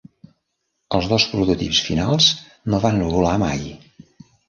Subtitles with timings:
[0.99, 2.33] Els dos prototips finals
[2.75, 3.65] no van volar mai.